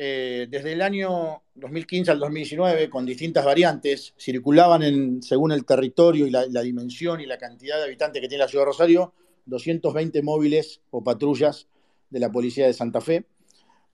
[0.00, 6.30] Eh, desde el año 2015 al 2019, con distintas variantes, circulaban según el territorio y
[6.30, 9.12] la, dimensión y la cantidad de habitantes que tiene la ciudad de Rosario,
[9.46, 11.66] 220 móviles o patrullas
[12.10, 13.24] de la policía de Santa Fe.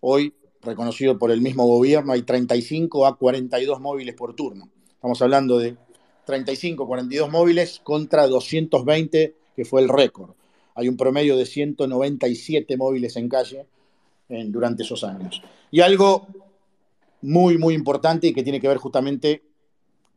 [0.00, 4.68] Hoy, reconocido por el mismo gobierno, hay 35 a 42 móviles por turno.
[4.86, 5.74] Estamos hablando de
[6.26, 10.32] 35, 42 móviles contra 220, que fue el récord.
[10.74, 13.64] Hay un promedio de 197 móviles en calle
[14.28, 15.42] durante esos años.
[15.70, 16.26] Y algo
[17.22, 19.42] muy, muy importante y que tiene que ver justamente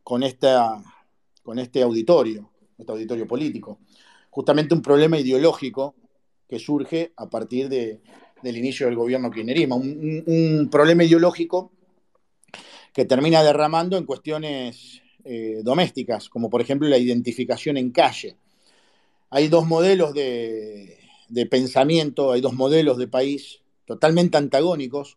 [0.02, 0.82] con, esta,
[1.42, 3.78] con este auditorio, este auditorio político.
[4.30, 5.94] Justamente un problema ideológico
[6.48, 8.00] que surge a partir de,
[8.42, 9.76] del inicio del gobierno kirchnerismo.
[9.76, 11.72] Un, problema ideológico
[12.92, 18.36] que termina derramando en cuestiones eh, domésticas, como por ejemplo la identificación en calle.
[19.30, 20.96] Hay dos modelos de,
[21.50, 25.16] pensamiento, hay dos modelos de país totalmente antagónicos.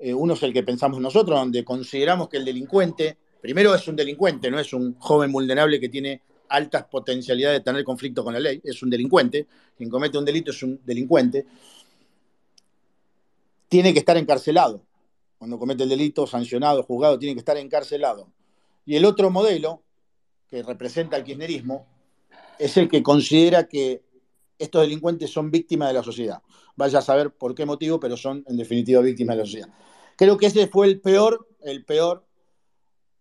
[0.00, 3.94] Eh, uno es el que pensamos nosotros, donde consideramos que el delincuente, primero es un
[3.94, 8.40] delincuente, no es un joven vulnerable que tiene altas potencialidades de tener conflicto con la
[8.40, 11.46] ley, es un delincuente, quien comete un delito es un delincuente,
[13.68, 14.82] tiene que estar encarcelado.
[15.38, 18.26] Cuando comete el delito, sancionado, juzgado, tiene que estar encarcelado.
[18.84, 19.82] Y el otro modelo,
[20.50, 21.86] que representa el kirchnerismo,
[22.58, 24.02] es el que considera que
[24.58, 26.42] estos delincuentes son víctimas de la sociedad.
[26.76, 29.68] Vaya a saber por qué motivo, pero son en definitiva víctimas de la sociedad.
[30.16, 32.24] Creo que ese fue el peor, el peor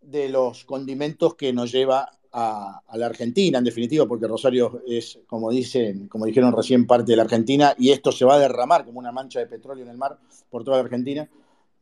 [0.02, 5.52] de los condimentos que nos lleva a, la Argentina, en definitiva, porque Rosario es, como
[5.52, 9.00] dicen, como dijeron recién, parte de la Argentina, y esto se va a derramar como
[9.00, 10.18] una mancha de petróleo en el mar
[10.50, 11.30] por toda la Argentina.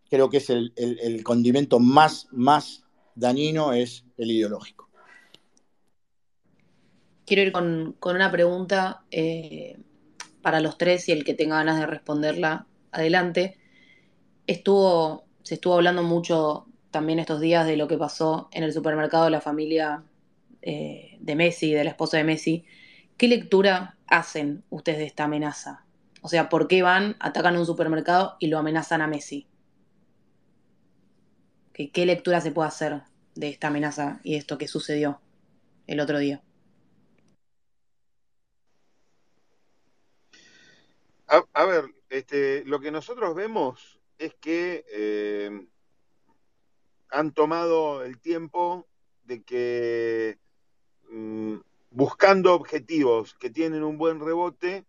[0.09, 2.83] Creo que es el, el condimento más, más
[3.15, 4.90] dañino es el ideológico.
[7.31, 9.77] Quiero ir con, una pregunta eh,
[10.41, 13.57] para los tres y el que tenga ganas de responderla, adelante.
[14.47, 19.23] Estuvo se estuvo hablando mucho también estos días de lo que pasó en el supermercado
[19.23, 20.03] de la familia
[20.61, 22.65] eh, de Messi, de la esposa de Messi.
[23.15, 25.85] ¿Qué lectura hacen ustedes de esta amenaza?
[26.21, 29.47] O sea, ¿por qué van, atacan un supermercado y lo amenazan a Messi?
[31.71, 33.03] ¿Qué, lectura se puede hacer
[33.35, 35.21] de esta amenaza y esto que sucedió
[35.87, 36.41] el otro día?
[41.53, 45.65] A, ver, este, lo que nosotros vemos es que eh,
[47.07, 48.85] han tomado el tiempo
[49.23, 50.39] de que
[51.09, 51.55] mm,
[51.89, 54.83] buscando objetivos que tienen un buen rebote,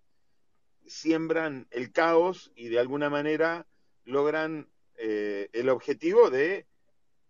[0.84, 3.68] siembran el caos y de alguna manera
[4.04, 6.66] logran eh, el objetivo de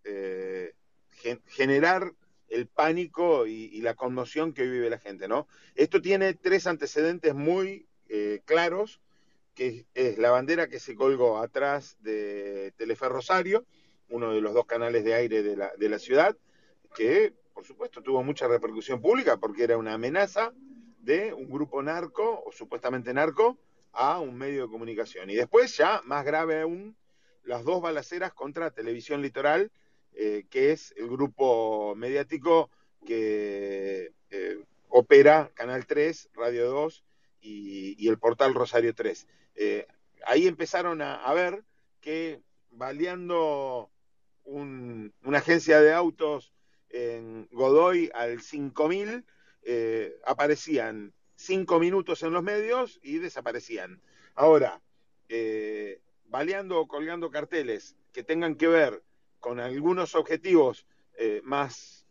[0.04, 0.72] eh,
[1.10, 2.14] gen generar
[2.48, 5.46] el pánico y, y, la conmoción que vive la gente, ¿no?
[5.74, 9.00] Esto tiene tres antecedentes muy eh, claros,
[9.54, 13.64] que es la bandera que se colgó atrás de Telefe Rosario,
[14.10, 16.36] uno de los dos canales de aire de la, ciudad,
[16.94, 20.52] que por supuesto tuvo mucha repercusión pública porque era una amenaza
[20.98, 23.56] de un grupo narco o supuestamente narco
[23.92, 25.30] a un medio de comunicación.
[25.30, 26.94] Y después ya, más grave aún,
[27.44, 29.70] las dos balaceras contra Televisión Litoral,
[30.12, 32.68] eh, que es el grupo mediático
[33.06, 37.04] que eh, opera Canal 3, Radio 2
[37.43, 39.26] y, el portal Rosario 3.
[39.57, 39.86] Eh,
[40.24, 41.64] ahí empezaron a, ver
[42.01, 42.40] que
[42.70, 43.90] baleando
[44.45, 46.53] un, una agencia de autos
[46.90, 49.24] en Godoy al 5000,
[49.64, 54.01] eh, aparecían cinco minutos en los medios y desaparecían.
[54.34, 54.80] Ahora,
[55.28, 59.03] eh, baleando o colgando carteles que tengan que ver
[59.40, 60.86] con algunos objetivos
[61.45, 62.07] más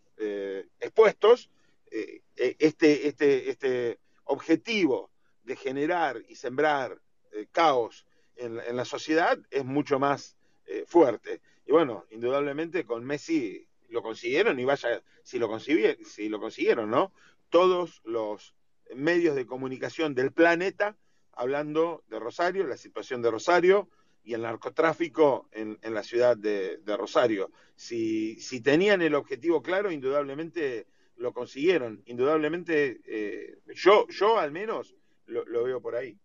[0.79, 1.49] expuestos,
[1.89, 5.10] este, este, este objetivo
[5.43, 6.99] de generar y sembrar
[7.31, 11.41] eh, caos en, en, la sociedad es mucho más eh, fuerte.
[11.65, 17.13] Y bueno, indudablemente con Messi lo consiguieron y vaya, si lo, si lo consiguieron, ¿no?
[17.49, 18.55] Todos los
[18.95, 20.97] medios de comunicación del planeta
[21.33, 23.89] hablando de Rosario, la situación de Rosario
[24.23, 27.51] y el narcotráfico en, la ciudad de, de Rosario.
[27.75, 30.87] Si, si, tenían el objetivo claro, indudablemente
[31.17, 32.01] lo consiguieron.
[32.05, 34.95] Indudablemente, eh, yo, yo al menos
[35.27, 36.17] lo, lo veo por ahí.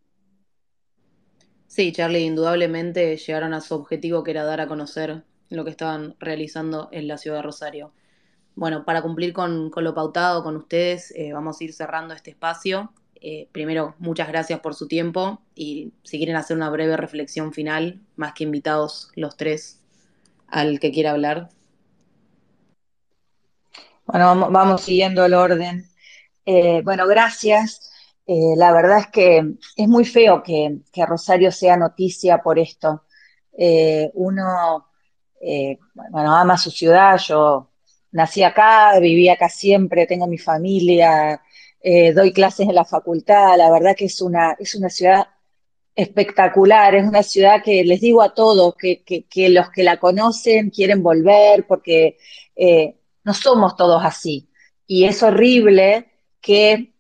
[1.67, 6.17] Sí, Charlie, indudablemente llegaron a su objetivo que era dar a conocer lo que estaban
[6.19, 7.93] realizando en la ciudad de Rosario.
[8.55, 12.31] Bueno, para cumplir con, con lo pautado con ustedes, eh, vamos a ir cerrando este
[12.31, 12.93] espacio.
[13.21, 18.01] Eh, primero, muchas gracias por su tiempo y si quieren hacer una breve reflexión final,
[18.17, 19.81] más que invitados los tres
[20.49, 21.51] al que quiera hablar.
[24.07, 25.87] Bueno, vamos, vamos siguiendo el orden.
[26.47, 27.91] Eh, bueno, gracias.
[28.27, 33.05] Eh, la verdad es que es muy feo que, Rosario sea noticia por esto.
[33.57, 34.89] Eh, uno,
[35.41, 37.71] eh, bueno, ama su ciudad, yo
[38.13, 41.41] nací acá, viví acá siempre, tengo mi familia,
[42.15, 45.29] doy clases en la facultad, la verdad que es una, es una ciudad
[45.95, 50.71] espectacular, es una ciudad que les digo a todos, que, que, los que la conocen
[50.71, 52.19] quieren volver, porque
[53.25, 54.49] no somos todos así.
[54.87, 56.07] Y es horrible
[56.41, 56.96] que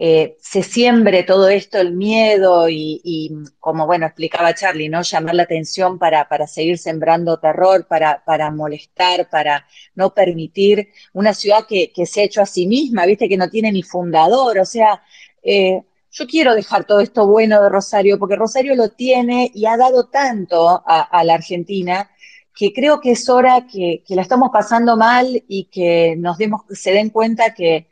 [0.00, 5.02] eh, se siembre todo esto, el miedo y, como bueno explicaba Charlie, ¿no?
[5.02, 11.34] Llamar la atención para, para seguir sembrando terror, para, para molestar, para no permitir una
[11.34, 14.58] ciudad que, que, se ha hecho a sí misma, viste, que no tiene ni fundador,
[14.60, 15.02] o sea,
[15.42, 19.76] eh, yo quiero dejar todo esto bueno de Rosario, porque Rosario lo tiene y ha
[19.76, 22.10] dado tanto a, a la Argentina
[22.54, 26.62] que creo que es hora que, que, la estamos pasando mal y que nos demos,
[26.70, 27.88] se den cuenta que,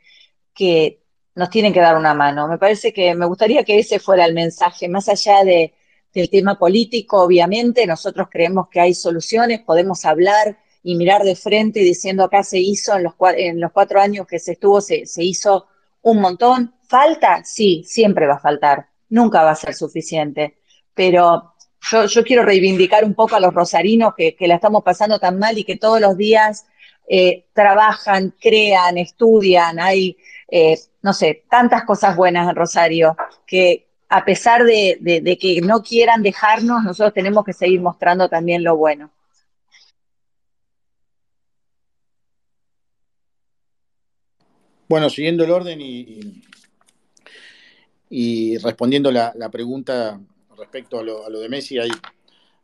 [0.53, 1.06] que
[1.37, 2.47] nos tienen que dar una mano.
[2.47, 5.71] Me parece que me gustaría que ese fuera el mensaje, más allá de,
[6.11, 11.81] del tema político, obviamente, nosotros creemos que hay soluciones, podemos hablar y mirar de frente
[11.81, 15.67] diciendo acá se hizo, en los, cuatro años que se estuvo, se, hizo
[16.01, 16.73] un montón.
[16.87, 17.43] ¿Falta?
[17.45, 20.57] Sí, siempre va a faltar, nunca va a ser suficiente,
[20.95, 21.53] pero
[21.91, 25.55] yo, quiero reivindicar un poco a los rosarinos que, que la estamos pasando tan mal
[25.57, 26.65] y que todos los días
[27.07, 30.17] eh, trabajan, crean, estudian, hay
[30.49, 30.77] eh,
[31.07, 36.83] no sé, tantas cosas buenas en Rosario, que a pesar de, que no quieran dejarnos,
[36.83, 39.09] nosotros tenemos que seguir mostrando también lo bueno.
[44.89, 46.43] Bueno, siguiendo el orden y,
[48.09, 50.19] y, respondiendo la, la, pregunta
[50.57, 51.91] respecto a lo, a lo de Messi, hay,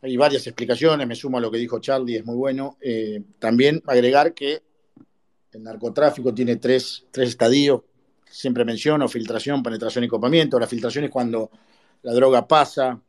[0.02, 2.76] hay, varias explicaciones, me sumo a lo que dijo Charlie, es muy bueno.
[2.82, 4.62] Eh, también agregar que
[5.54, 7.84] el narcotráfico tiene tres, tres estadios
[8.34, 10.60] siempre menciono, filtración, penetración y copamiento.
[10.60, 11.52] La filtración es cuando
[12.02, 13.00] la droga pasa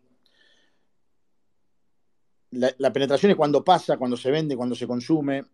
[2.55, 5.45] la, penetración es cuando pasa, cuando se vende, cuando se consume.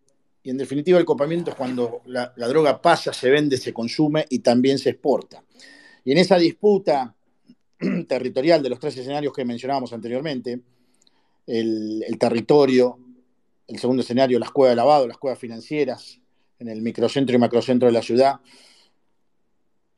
[0.43, 4.41] Y en definitiva el copamiento es cuando la, droga pasa, se vende, se consume y
[4.41, 5.43] también se exporta.
[6.05, 7.15] Y en esa disputa
[8.09, 10.61] territorial de los tres escenarios que mencionábamos anteriormente,
[11.47, 12.99] el, el territorio,
[13.67, 16.19] el segundo escenario, las cuevas de lavado, las cuevas financieras,
[16.59, 18.41] en el microcentro y macrocentro de la ciudad,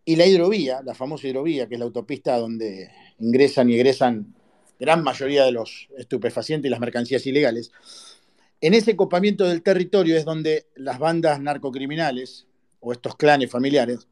[0.04, 4.34] y la hidrovía, la famosa hidrovía, que es la autopista donde ingresan y egresan
[4.80, 7.70] gran mayoría de los estupefacientes y las mercancías ilegales,
[8.60, 12.46] en ese copamiento del territorio es donde las bandas narcocriminales
[12.80, 14.08] o estos clanes familiares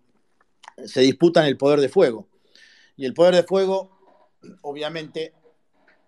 [0.85, 2.29] se disputan el poder de fuego.
[2.97, 3.91] Y el poder de fuego,
[4.63, 5.33] obviamente,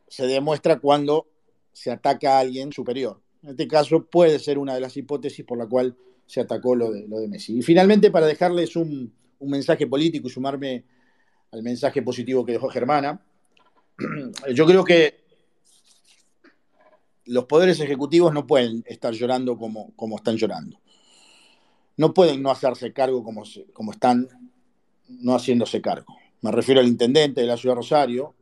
[0.09, 1.27] se demuestra cuando
[1.73, 3.21] se ataca a alguien superior.
[3.43, 6.93] En este caso puede ser una de las hipótesis por la cual se atacó lo
[6.93, 7.59] de, lo de Messi.
[7.59, 9.13] Y finalmente, para dejarles un,
[9.43, 10.85] un mensaje político y sumarme
[11.51, 13.21] al mensaje positivo que dejó Germana,
[14.55, 15.23] yo creo que
[17.27, 20.79] los poderes ejecutivos no pueden estar llorando como, como están llorando.
[21.97, 24.29] No pueden no hacerse cargo como, como están
[25.09, 26.17] no haciéndose cargo.
[26.41, 28.35] Me refiero al intendente de la ciudad de Rosario,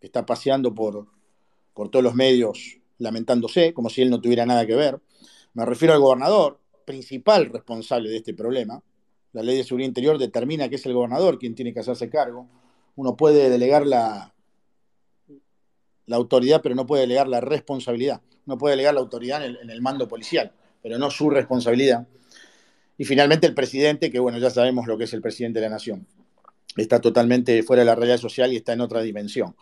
[0.00, 1.06] que está paseando por,
[1.74, 5.00] por todos los medios lamentándose, como si él no tuviera nada que ver.
[5.54, 8.82] Me refiero al gobernador, principal responsable de este problema.
[9.36, 12.48] La ley de seguridad interior determina que es el gobernador quien tiene que hacerse cargo.
[12.94, 14.32] Uno puede delegar la,
[16.06, 18.22] la autoridad, pero no puede delegar la responsabilidad.
[18.46, 22.08] No puede delegar la autoridad en el, mando policial, pero no su responsabilidad.
[22.96, 25.74] Y finalmente el presidente, que bueno, ya sabemos lo que es el presidente de la
[25.74, 26.06] nación.
[26.74, 29.54] Está totalmente fuera de la realidad social y está en otra dimensión.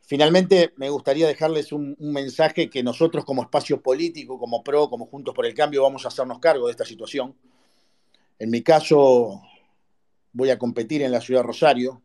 [0.00, 5.06] Finalmente, me gustaría dejarles un, un, mensaje que nosotros como espacio político, como PRO, como
[5.06, 7.36] Juntos por el Cambio, vamos a hacernos cargo de esta situación.
[8.38, 9.42] En mi caso,
[10.32, 12.02] voy a competir en la ciudad de Rosario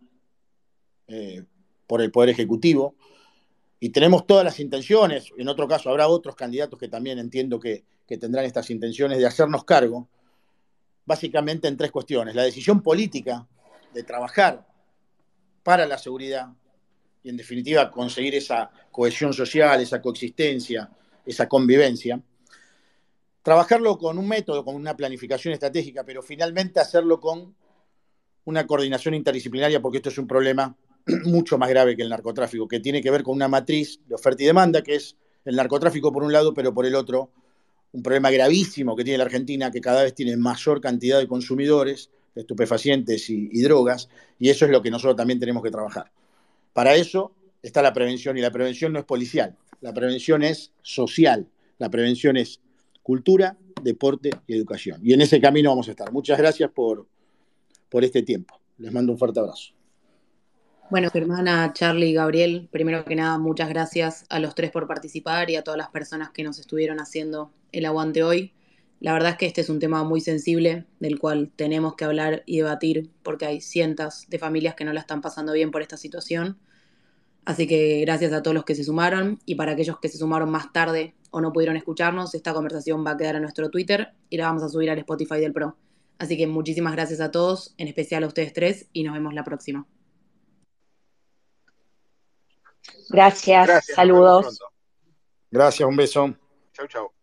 [1.08, 1.44] eh,
[1.88, 2.96] por el Poder Ejecutivo
[3.80, 7.84] y tenemos todas las intenciones, en otro caso habrá otros candidatos que también entiendo que,
[8.08, 10.08] tendrán estas intenciones de hacernos cargo,
[11.06, 12.36] básicamente en tres cuestiones.
[12.36, 13.46] La decisión política
[13.94, 14.66] de trabajar
[15.62, 16.48] para la seguridad
[17.22, 20.90] y en definitiva conseguir esa cohesión social, esa coexistencia,
[21.26, 22.22] esa convivencia.
[23.48, 27.56] Trabajarlo con un método, con una planificación estratégica, pero finalmente hacerlo con
[28.44, 30.76] una coordinación interdisciplinaria, porque esto es un problema
[31.24, 34.44] mucho más grave que el narcotráfico, que tiene que ver con una matriz de oferta
[34.44, 37.32] y demanda, que es el narcotráfico por un lado, pero por el otro,
[37.94, 42.10] un problema gravísimo que tiene la Argentina, que cada vez tiene mayor cantidad de consumidores
[42.36, 46.12] de estupefacientes y, y drogas, y eso es lo que nosotros también tenemos que trabajar.
[46.74, 47.32] Para eso
[47.64, 52.36] está la prevención, y la prevención no es policial, la prevención es social, la prevención
[52.36, 52.60] es
[53.08, 55.00] cultura, deporte y educación.
[55.02, 56.12] Y en ese camino vamos a estar.
[56.12, 57.08] Muchas gracias por,
[57.88, 58.60] por este tiempo.
[58.80, 59.74] Les mando un fuerte abrazo.
[60.90, 65.56] Bueno, Germana, Charlie, Gabriel, primero que nada, muchas gracias a los tres por participar y
[65.56, 68.52] a todas las personas que nos estuvieron haciendo el aguante hoy.
[69.00, 72.44] La verdad es que este es un tema muy sensible del cual tenemos que hablar
[72.46, 75.96] y debatir porque hay cientos de familias que no la están pasando bien por esta
[75.96, 76.58] situación.
[77.46, 80.52] Así que gracias a todos los que se sumaron y para aquellos que se sumaron
[80.52, 84.38] más tarde o no pudieron escucharnos, esta conversación va a quedar en nuestro Twitter y
[84.38, 85.76] la vamos a subir al Spotify del Pro.
[86.20, 89.44] Así que muchísimas gracias a todos, en especial a ustedes tres y nos vemos la
[89.44, 89.86] próxima.
[93.10, 94.60] Gracias, saludos.
[95.52, 96.36] Gracias, un beso.
[96.74, 97.17] Chau, chau.